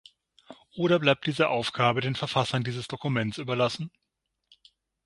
Oder 0.73 0.97
bleibt 0.97 1.27
diese 1.27 1.49
Aufgabe 1.49 2.01
den 2.01 2.15
Verfassern 2.15 2.63
dieses 2.63 2.87
Dokuments 2.87 3.37
überlassen? 3.37 3.91